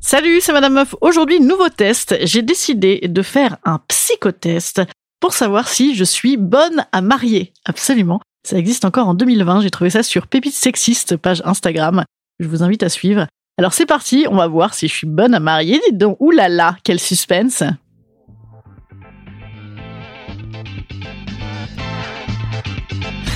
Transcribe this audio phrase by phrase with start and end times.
[0.00, 0.94] Salut, c'est Madame Meuf.
[1.00, 2.16] Aujourd'hui, nouveau test.
[2.22, 4.82] J'ai décidé de faire un psychotest
[5.20, 7.52] pour savoir si je suis bonne à marier.
[7.64, 8.20] Absolument.
[8.46, 9.60] Ça existe encore en 2020.
[9.60, 12.04] J'ai trouvé ça sur Pépite Sexiste, page Instagram.
[12.40, 13.26] Je vous invite à suivre.
[13.58, 15.80] Alors c'est parti, on va voir si je suis bonne à marier.
[15.86, 17.62] Dites donc, oulala, quel suspense.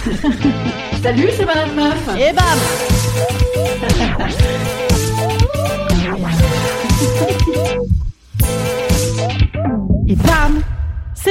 [1.02, 2.08] Salut, c'est Madame Meuf.
[2.18, 2.58] Et bam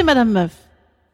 [0.03, 0.51] Madame Meuf.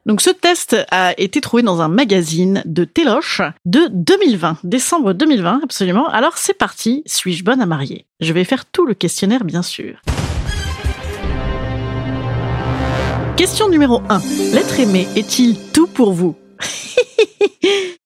[0.05, 5.61] Donc ce test a été trouvé dans un magazine de Téloche de 2020, décembre 2020,
[5.63, 6.07] absolument.
[6.09, 8.05] Alors c'est parti, suis-je bonne à marier?
[8.19, 10.01] Je vais faire tout le questionnaire bien sûr.
[13.37, 14.19] Question numéro 1.
[14.53, 16.35] L'être aimé est-il tout pour vous?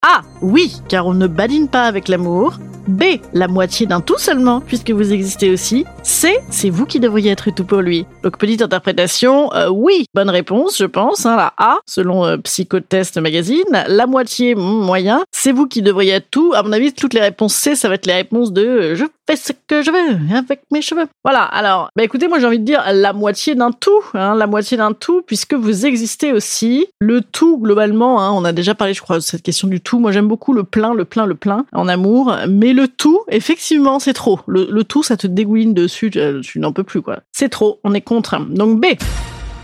[0.01, 0.21] A.
[0.41, 2.59] Oui, car on ne badine pas avec l'amour.
[2.87, 3.19] B.
[3.33, 5.85] La moitié d'un tout seulement, puisque vous existez aussi.
[6.03, 6.37] C.
[6.49, 8.05] C'est vous qui devriez être tout pour lui.
[8.23, 11.25] Donc petite interprétation, euh, oui, bonne réponse, je pense.
[11.25, 13.63] Hein, la A, selon euh, Psychotest Magazine.
[13.87, 15.23] La moitié, moyen.
[15.31, 16.53] C'est vous qui devriez être tout.
[16.55, 19.05] À mon avis, toutes les réponses C, ça va être les réponses de euh, je
[19.29, 21.07] fais ce que je veux avec mes cheveux.
[21.23, 21.43] Voilà.
[21.43, 24.77] Alors, bah écoutez, moi j'ai envie de dire la moitié d'un tout, hein, la moitié
[24.77, 26.87] d'un tout, puisque vous existez aussi.
[26.99, 29.99] Le tout globalement, hein, on a déjà parlé, je crois, de cette question du tout.
[29.99, 33.99] Moi j'aime beaucoup le plein, le plein, le plein en amour, mais le tout, effectivement,
[33.99, 34.39] c'est trop.
[34.47, 37.19] Le, tout, ça te dégouline dessus, tu, tu n'en peux plus quoi.
[37.31, 37.79] C'est trop.
[37.83, 38.39] On est contre.
[38.49, 38.85] Donc B.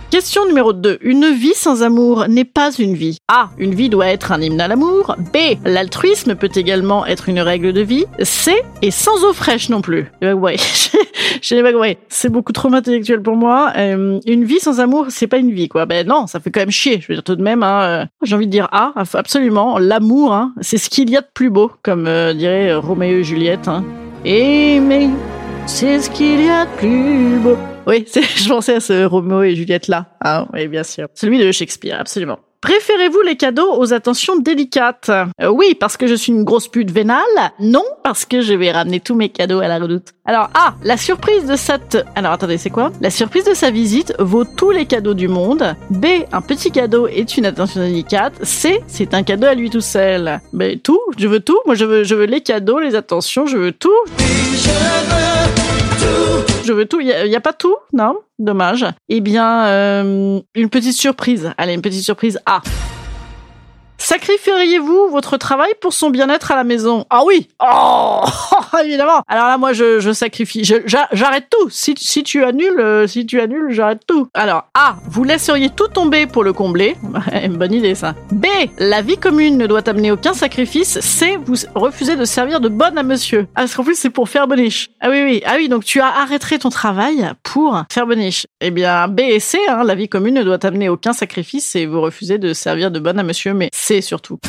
[0.09, 0.97] Question numéro 2.
[1.01, 3.19] Une vie sans amour n'est pas une vie.
[3.27, 3.51] A.
[3.59, 5.15] Une vie doit être un hymne à l'amour.
[5.31, 5.37] B.
[5.63, 8.05] L'altruisme peut également être une règle de vie.
[8.23, 8.63] C.
[8.81, 10.11] Et sans eau fraîche non plus.
[10.23, 10.33] Ouais,
[11.73, 11.97] compris.
[12.07, 13.71] C'est beaucoup trop intellectuel pour moi.
[13.77, 15.85] Euh, une vie sans amour, c'est pas une vie, quoi.
[15.85, 16.99] Ben non, ça fait quand même chier.
[17.01, 18.93] Je veux dire tout de même, hein, euh, j'ai envie de dire A.
[19.13, 19.77] Absolument.
[19.77, 23.23] L'amour, hein, c'est ce qu'il y a de plus beau, comme euh, dirait Roméo et
[23.23, 23.67] Juliette.
[23.67, 23.83] Hein.
[24.25, 25.09] Aimer,
[25.67, 27.57] c'est ce qu'il y a de plus beau.
[27.87, 30.05] Oui, je pensais à ce Roméo et Juliette là.
[30.23, 31.07] Ah oui, bien sûr.
[31.15, 32.39] Celui de Shakespeare, absolument.
[32.61, 35.07] Préférez-vous les cadeaux aux attentions délicates?
[35.09, 37.23] Euh, Oui, parce que je suis une grosse pute vénale.
[37.61, 40.09] Non, parce que je vais ramener tous mes cadeaux à la redoute.
[40.25, 41.97] Alors, A, la surprise de cette...
[42.15, 42.91] Alors, attendez, c'est quoi?
[42.99, 45.73] La surprise de sa visite vaut tous les cadeaux du monde.
[45.89, 48.33] B, un petit cadeau est une attention délicate.
[48.43, 50.41] C, c'est un cadeau à lui tout seul.
[50.51, 51.59] Mais tout, je veux tout.
[51.65, 53.89] Moi, je veux, je veux les cadeaux, les attentions, je veux tout.
[54.17, 55.38] Je veux
[56.85, 56.99] tout.
[56.99, 58.19] Il y, a pas tout, non?
[58.37, 58.85] Dommage.
[59.09, 61.51] Eh bien, euh, une petite surprise.
[61.57, 62.61] Allez, une petite surprise A.
[64.09, 67.05] Sacrifieriez-vous votre travail pour son bien-être à la maison?
[67.11, 68.23] Ah oui Oh
[68.83, 70.63] Évidemment Alors là, moi, je, sacrifie.
[70.63, 71.69] J'arrête tout.
[71.69, 74.27] Si, tu annules, euh, si tu annules, j'arrête tout.
[74.33, 74.95] Alors, A.
[75.05, 76.95] Vous laisseriez tout tomber pour le combler.
[77.43, 78.15] Une bonne idée, ça.
[78.31, 78.47] B.
[78.79, 80.99] La vie commune ne doit amener aucun sacrifice.
[81.01, 81.37] C.
[81.45, 83.45] Vous refusez de servir de bonne à monsieur.
[83.53, 84.89] Ah, parce qu'en plus, c'est pour faire boniche.
[85.01, 85.43] Ah oui, oui.
[85.45, 88.47] Ah oui, donc tu as arrêté ton travail pour faire boniche.
[88.59, 91.85] Eh bien, B et C, hein, la vie commune ne doit amener aucun sacrifice et
[91.85, 93.69] vous refusez de servir de bonne à monsieur, mais
[94.01, 94.39] Surtout.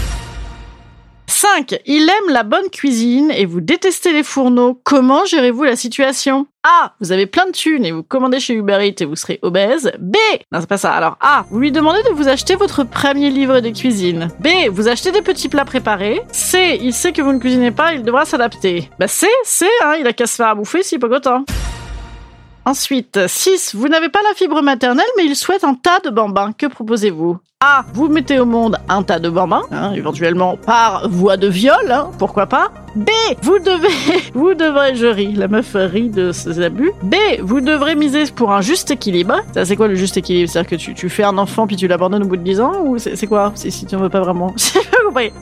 [1.40, 1.80] 5.
[1.86, 4.80] Il aime la bonne cuisine et vous détestez les fourneaux.
[4.84, 6.46] Comment gérez-vous la situation?
[6.64, 6.92] A.
[7.00, 9.92] Vous avez plein de thunes et vous commandez chez Uber Eats et vous serez obèse.
[9.98, 10.16] B.
[10.52, 10.92] Non, c'est pas ça.
[10.92, 11.46] Alors A.
[11.50, 14.28] Vous lui demandez de vous acheter votre premier livre de cuisine.
[14.40, 14.48] B.
[14.70, 16.20] Vous achetez des petits plats préparés.
[16.32, 16.78] C.
[16.82, 18.90] Il sait que vous ne cuisinez pas, il devra s'adapter.
[18.98, 19.26] Bah C.
[19.44, 19.66] C.
[19.84, 21.44] Hein, il a qu'à se faire à bouffer s'il pas content.
[22.66, 23.74] Ensuite, 6.
[23.74, 26.52] Vous n'avez pas la fibre maternelle, mais il souhaite un tas de bambins.
[26.52, 27.38] Que proposez-vous?
[27.62, 27.84] A.
[27.92, 32.10] Vous mettez au monde un tas de bambins, hein, éventuellement par voie de viol, hein,
[32.18, 32.72] pourquoi pas.
[32.96, 33.10] B.
[33.42, 33.88] Vous devez,
[34.34, 36.90] vous devrez, je ris, la meuf rit de ses abus.
[37.02, 37.16] B.
[37.42, 39.42] Vous devrez miser pour un juste équilibre.
[39.52, 40.48] Ça, c'est quoi le juste équilibre?
[40.48, 42.72] C'est-à-dire que tu, tu fais un enfant puis tu l'abandonnes au bout de 10 ans
[42.82, 43.52] Ou c'est quoi?
[43.54, 44.54] Si tu en veux pas vraiment.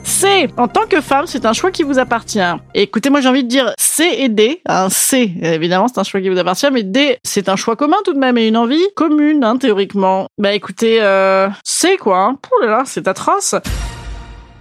[0.03, 0.47] C.
[0.57, 2.39] En tant que femme, c'est un choix qui vous appartient.
[2.73, 4.61] Écoutez, moi j'ai envie de dire C et D.
[4.65, 7.97] Un C, évidemment, c'est un choix qui vous appartient, mais D, c'est un choix commun
[8.03, 10.27] tout de même et une envie commune, hein, théoriquement.
[10.37, 12.08] Bah écoutez, euh, C quoi.
[12.17, 12.37] Hein.
[12.65, 13.55] Là c'est atroce.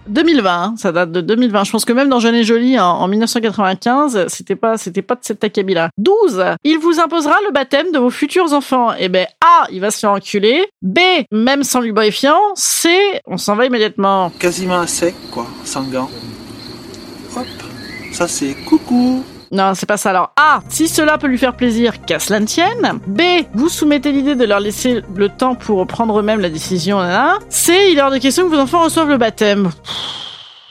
[0.08, 1.64] 2020, hein, ça date de 2020.
[1.64, 5.14] Je pense que même dans Jeune et Jolie en, en 1995, c'était pas, c'était pas
[5.14, 5.90] de cet acabit-là.
[5.98, 6.42] 12.
[6.64, 8.88] Il vous imposera le baptême de vos futurs enfants.
[8.98, 10.66] Eh ben A, il va se faire enculer.
[10.82, 10.98] B,
[11.30, 12.38] même sans lubrifiant.
[12.54, 12.88] C,
[13.26, 14.30] on s'en va immédiatement.
[14.38, 15.84] quasiment à sec, quoi, sans.
[17.36, 17.46] Hop.
[18.12, 19.22] Ça, c'est coucou.
[19.50, 20.10] Non, c'est pas ça.
[20.10, 23.00] Alors, A, si cela peut lui faire plaisir, qu'à cela ne tienne.
[23.06, 23.22] B,
[23.54, 27.00] vous soumettez l'idée de leur laisser le temps pour prendre eux-mêmes la décision.
[27.48, 29.70] C, il est hors de question que vos enfants reçoivent le baptême.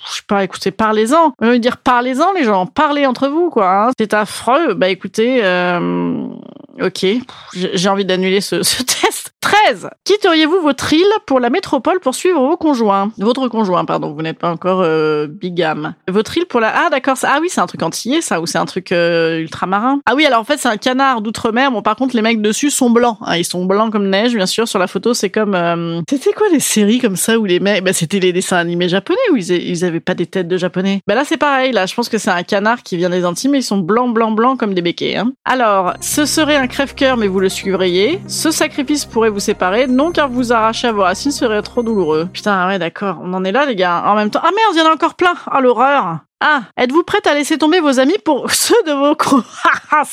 [0.10, 1.34] Je sais pas, écoutez, parlez-en.
[1.42, 2.66] On veut dire parlez-en, les gens.
[2.66, 3.88] Parlez entre vous, quoi.
[3.88, 3.92] hein.
[4.00, 4.74] C'est affreux.
[4.74, 6.28] Bah écoutez, euh...
[6.82, 7.06] ok.
[7.54, 9.34] J'ai envie d'annuler ce test.
[9.48, 9.90] 13.
[10.04, 13.12] Quitteriez-vous votre île pour la métropole pour suivre vos conjoints?
[13.18, 15.94] Votre conjoint, pardon, vous n'êtes pas encore euh, bigame.
[16.10, 16.74] Votre île pour la...
[16.76, 20.02] Ah d'accord, ah oui, c'est un truc antillais ça, ou c'est un truc euh, ultramarin
[20.06, 21.72] Ah oui, alors en fait c'est un canard d'outre-mer.
[21.72, 23.20] Bon par contre les mecs dessus sont blancs.
[23.22, 23.38] hein.
[23.38, 24.68] Ils sont blancs comme neige, bien sûr.
[24.68, 25.56] Sur la photo c'est comme...
[25.56, 27.82] euh, C'était quoi les séries comme ça où les mecs...
[27.86, 31.00] Bah c'était les dessins animés japonais où ils, ils avaient pas des têtes de japonais?
[31.08, 33.50] Bah là c'est pareil, là je pense que c'est un canard qui vient des Antilles
[33.50, 35.16] mais ils sont blancs, blancs, blancs comme des béquets.
[35.16, 35.32] Hein.
[35.46, 38.20] Alors, ce serait un crève-cœur mais vous le suivriez.
[38.28, 39.88] Ce sacrifice pourrait vous séparer.
[39.88, 42.28] Non car vous arracher à vos racines serait trop douloureux.
[42.31, 44.04] Putain, ouais d'accord, on en est là les gars.
[44.06, 44.42] En même temps...
[44.44, 47.57] Ah merde, il y en a encore plein Ah l'horreur ah, êtes-vous prête à laisser
[47.57, 49.16] tomber vos amis pour ceux de vos
[49.92, 50.04] Ah.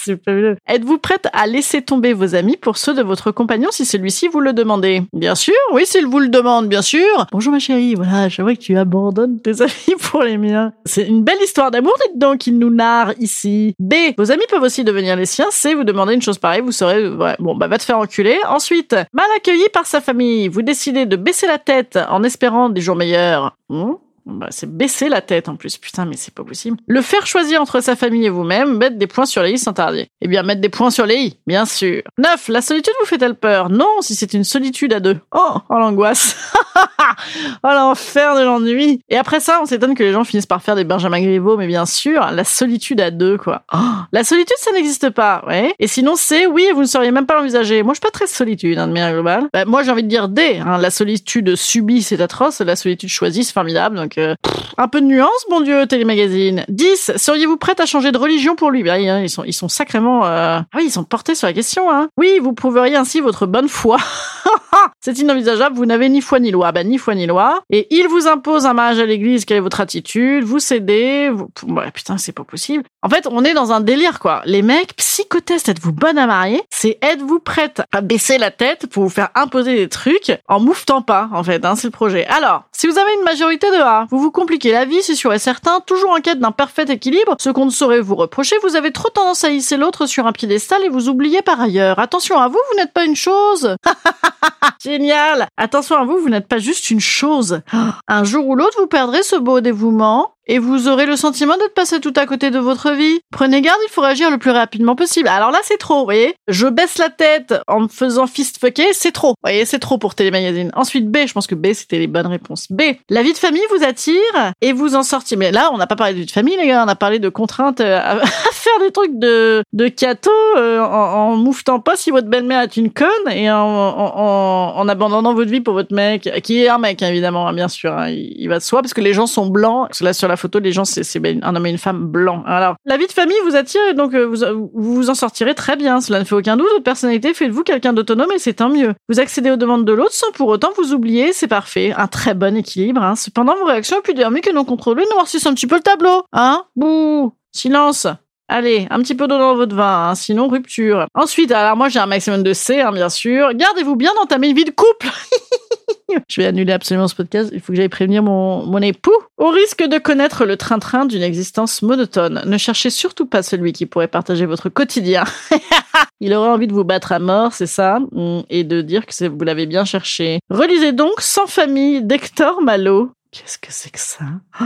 [0.68, 4.40] Êtes-vous prête à laisser tomber vos amis pour ceux de votre compagnon si celui-ci vous
[4.40, 7.26] le demandez Bien sûr, oui, s'il vous le demande, bien sûr.
[7.32, 10.72] Bonjour ma chérie, voilà, je vois que tu abandonnes tes amis pour les miens.
[10.86, 13.74] C'est une belle histoire d'amour, dites donc, qu'il nous narre ici.
[13.78, 15.48] B, vos amis peuvent aussi devenir les siens.
[15.50, 18.38] C, vous demandez une chose pareille, vous serez, ouais, bon, bah va te faire enculer.
[18.48, 22.80] Ensuite, mal accueilli par sa famille, vous décidez de baisser la tête en espérant des
[22.80, 23.56] jours meilleurs.
[23.68, 23.92] Hmm?
[24.26, 25.76] Bah, c'est baisser la tête en plus.
[25.76, 26.78] Putain, mais c'est pas possible.
[26.86, 29.72] Le faire choisir entre sa famille et vous-même, mettre des points sur les i sans
[29.72, 30.08] tarder.
[30.20, 32.02] Eh bien, mettre des points sur les i, bien sûr.
[32.18, 32.48] 9.
[32.48, 33.68] La solitude vous fait-elle peur?
[33.68, 35.18] Non, si c'est une solitude à deux.
[35.32, 36.36] Oh, oh l'angoisse.
[37.62, 39.00] oh l'enfer de l'ennui.
[39.08, 41.66] Et après ça, on s'étonne que les gens finissent par faire des Benjamin Griveaux, mais
[41.66, 43.62] bien sûr, la solitude à deux, quoi.
[43.72, 43.78] Oh,
[44.12, 45.74] la solitude, ça n'existe pas, ouais.
[45.78, 47.82] Et sinon, c'est oui, vous ne sauriez même pas l'envisager.
[47.82, 49.48] Moi, je suis pas très solitude, hein, de manière globale.
[49.52, 50.60] Bah, moi, j'ai envie de dire D.
[50.64, 52.60] Hein, la solitude subie, c'est atroce.
[52.60, 53.96] La solitude choisie, c'est formidable.
[53.96, 54.34] Donc, euh,
[54.78, 56.64] un peu de nuance, bon Dieu, télémagazine.
[56.68, 57.12] 10.
[57.16, 58.82] Seriez-vous prête à changer de religion pour lui?
[58.82, 60.24] Bah, hein, Ils sont, ils sont sacrément...
[60.24, 61.90] euh, Ah oui, ils sont portés sur la question.
[61.90, 62.08] Hein.
[62.18, 63.98] Oui, vous prouveriez ainsi votre bonne foi.
[65.00, 66.63] c'est inenvisageable, vous n'avez ni foi ni loi.
[66.72, 67.62] Bah, ni foi ni loi.
[67.70, 70.44] Et il vous impose un mariage à l'église, quelle est votre attitude?
[70.44, 71.30] Vous cédez?
[71.30, 71.48] Vous...
[71.68, 72.84] Ouais, putain, c'est pas possible.
[73.02, 74.42] En fait, on est dans un délire, quoi.
[74.44, 76.62] Les mecs, psychotest, êtes-vous bonne à marier?
[76.70, 81.02] C'est êtes-vous prête à baisser la tête pour vous faire imposer des trucs en mouftant
[81.02, 82.26] pas, en fait, hein, c'est le projet.
[82.26, 85.32] Alors, si vous avez une majorité de A, vous vous compliquez la vie, c'est sûr
[85.32, 88.76] et certain, toujours en quête d'un parfait équilibre, ce qu'on ne saurait vous reprocher, vous
[88.76, 91.98] avez trop tendance à hisser l'autre sur un piédestal et vous oubliez par ailleurs.
[91.98, 93.76] Attention à vous, vous n'êtes pas une chose.
[94.82, 97.60] Génial Attention à vous, vous n'êtes pas juste une chose.
[98.08, 101.74] Un jour ou l'autre, vous perdrez ce beau dévouement et vous aurez le sentiment d'être
[101.74, 103.20] passé tout à côté de votre vie.
[103.30, 105.28] Prenez garde, il faut réagir le plus rapidement possible.
[105.28, 106.34] Alors là, c'est trop, vous voyez.
[106.48, 109.30] Je baisse la tête en me faisant fist fucker, c'est trop.
[109.30, 110.70] Vous voyez, c'est trop pour Télémagazine.
[110.74, 112.66] Ensuite, B, je pense que B, c'était les bonnes réponses.
[112.70, 115.36] B, la vie de famille vous attire et vous en sortiez.
[115.36, 116.84] Mais là, on n'a pas parlé de vie de famille, les gars.
[116.84, 121.32] On a parlé de contraintes euh, à, faire des trucs de, de cato euh, en,
[121.32, 125.50] en mouftant pas si votre belle-mère est une conne et en, en, en, abandonnant votre
[125.50, 127.92] vie pour votre mec, qui est un mec, évidemment, hein, bien sûr.
[127.92, 128.08] hein.
[128.10, 129.88] il, va de soi parce que les gens sont blancs.
[130.36, 131.04] Photo, les gens, c'est
[131.42, 132.42] un homme et une femme blancs.
[132.46, 136.00] Alors, la vie de famille vous attire donc euh, vous, vous en sortirez très bien.
[136.00, 136.68] Cela ne fait aucun doute.
[136.72, 138.94] Votre personnalité fait de vous quelqu'un d'autonome et c'est tant mieux.
[139.08, 141.32] Vous accédez aux demandes de l'autre sans pour autant vous oublier.
[141.32, 141.92] C'est parfait.
[141.96, 143.02] Un très bon équilibre.
[143.02, 143.16] Hein.
[143.16, 146.22] Cependant, vos réactions plus mais que non contrôlées noircissent un petit peu le tableau.
[146.32, 148.06] Hein Bouh Silence
[148.48, 151.06] Allez, un petit peu d'eau dans votre vin, hein, sinon rupture.
[151.14, 153.54] Ensuite, alors moi j'ai un maximum de C, hein, bien sûr.
[153.54, 155.08] Gardez-vous bien d'entamer une vie de couple.
[156.28, 157.50] Je vais annuler absolument ce podcast.
[157.52, 159.12] Il faut que j'aille prévenir mon, mon époux.
[159.36, 163.86] Au risque de connaître le train-train d'une existence monotone, ne cherchez surtout pas celui qui
[163.86, 165.24] pourrait partager votre quotidien.
[166.20, 169.28] Il aurait envie de vous battre à mort, c'est ça, Mm, et de dire que
[169.28, 170.40] vous l'avez bien cherché.
[170.50, 173.10] Relisez donc Sans famille d'Hector Malo.
[173.34, 174.24] Qu'est-ce que c'est que ça?
[174.60, 174.64] Oh,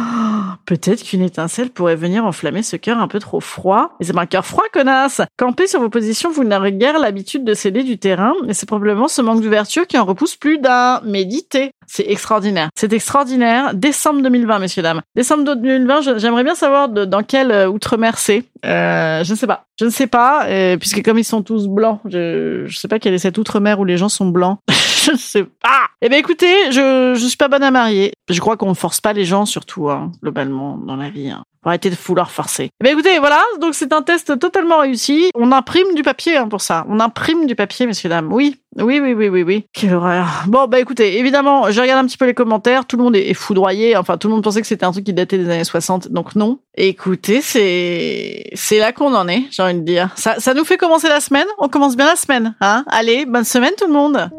[0.67, 3.97] Peut-être qu'une étincelle pourrait venir enflammer ce cœur un peu trop froid.
[3.99, 7.45] Mais c'est pas un cœur froid, connasse Campez sur vos positions, vous n'aurez guère l'habitude
[7.45, 11.01] de céder du terrain, et c'est probablement ce manque d'ouverture qui en repousse plus d'un.
[11.03, 12.69] Méditez C'est extraordinaire.
[12.79, 13.73] C'est extraordinaire.
[13.75, 15.01] Décembre 2020, messieurs, dames.
[15.17, 18.45] Décembre 2020, je- j'aimerais bien savoir dans quel euh, outre-mer c'est.
[18.65, 19.65] Euh, je ne sais pas.
[19.81, 22.99] Je ne sais pas, euh, puisque comme ils sont tous blancs, je ne sais pas
[22.99, 24.59] quel est cet outre-mer où les gens sont blancs.
[24.69, 25.87] je ne sais pas.
[26.03, 28.13] Eh bien, écoutez, je je suis pas bonne à marier.
[28.29, 31.31] Je crois qu'on ne force pas les gens, surtout, hein, globalement, dans la vie.
[31.31, 31.43] Hein.
[31.63, 32.71] Faut arrêter de vouloir forcer.
[32.81, 33.41] Eh bien, écoutez, voilà.
[33.61, 35.31] Donc, c'est un test totalement réussi.
[35.35, 36.85] On imprime du papier hein, pour ça.
[36.89, 38.33] On imprime du papier, messieurs, dames.
[38.33, 38.59] Oui.
[38.77, 39.67] Oui, oui, oui, oui, oui.
[39.73, 40.45] Quelle horreur.
[40.47, 42.87] Bon, bah écoutez, évidemment, je regarde un petit peu les commentaires.
[42.87, 43.97] Tout le monde est foudroyé.
[43.97, 46.09] Enfin, tout le monde pensait que c'était un truc qui datait des années 60.
[46.09, 46.61] Donc non.
[46.77, 50.11] Écoutez, c'est c'est là qu'on en est, j'ai envie de dire.
[50.17, 51.47] Ça, ça nous fait commencer la semaine.
[51.59, 52.55] On commence bien la semaine.
[52.61, 54.31] Hein Allez, bonne semaine tout le monde.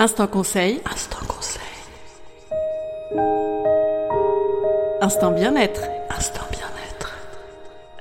[0.00, 0.80] Instant conseil.
[0.90, 1.60] Instant conseil.
[5.00, 5.82] Instant bien-être.
[6.10, 6.49] Instant bien-être.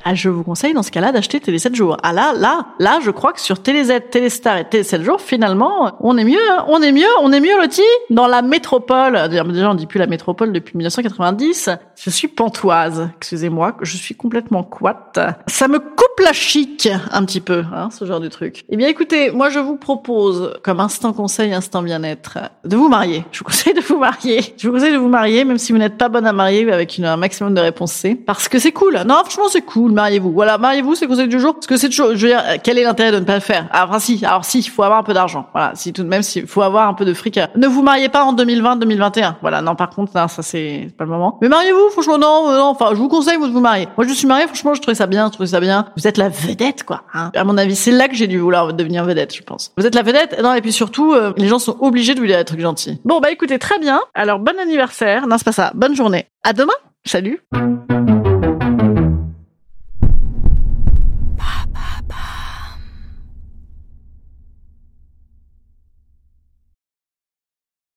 [0.05, 1.97] Ah, je vous conseille dans ce cas-là d'acheter Télé 7 jours.
[2.03, 5.19] Ah là, là, là, je crois que sur Télé Z, Téléstar et Télé 7 jours,
[5.19, 6.65] finalement, on est mieux, hein.
[6.69, 9.27] on est mieux, on est mieux loti dans la métropole.
[9.29, 11.69] Déjà, on dit plus la métropole depuis 1990.
[11.95, 15.11] Je suis pantoise, excusez-moi, je suis complètement quat.
[15.47, 18.63] Ça me coupe la chic un petit peu, hein, ce genre de truc.
[18.69, 23.25] Eh bien, écoutez, moi, je vous propose, comme instant conseil, instant bien-être, de vous marier.
[23.31, 24.41] Je vous conseille de vous marier.
[24.57, 26.97] Je vous conseille de vous marier, même si vous n'êtes pas bonne à marier, avec
[26.99, 28.15] un maximum de réponses C.
[28.15, 28.97] Parce que c'est cool.
[29.05, 30.31] Non, franchement, c'est cool mariez-vous.
[30.31, 31.53] Voilà, mariez-vous, c'est le conseil du jour.
[31.53, 33.67] Parce que c'est toujours, je veux dire, quel est l'intérêt de ne pas le faire?
[33.71, 35.47] Alors, enfin, si, alors si, il faut avoir un peu d'argent.
[35.53, 37.39] Voilà, si tout de même, s'il faut avoir un peu de fric.
[37.55, 39.37] Ne vous mariez pas en 2020, 2021.
[39.41, 41.37] Voilà, non, par contre, ça, c'est pas le moment.
[41.41, 43.87] Mais mariez-vous, franchement, non, non, enfin, je vous conseille de vous marier.
[43.97, 45.85] Moi, je suis mariée, franchement, je trouvais ça bien, je trouvais ça bien.
[45.95, 47.03] Vous êtes la vedette, quoi.
[47.13, 47.31] Hein.
[47.35, 49.73] À mon avis, c'est là que j'ai dû vouloir devenir vedette, je pense.
[49.77, 52.25] Vous êtes la vedette, non, et puis surtout, euh, les gens sont obligés de vous
[52.25, 52.99] dire des trucs gentils.
[53.05, 53.99] Bon, bah écoutez, très bien.
[54.13, 55.27] Alors, bon anniversaire.
[55.27, 55.71] Non, c'est pas ça.
[55.75, 56.27] Bonne journée.
[56.43, 56.73] À demain.
[57.05, 57.41] Salut.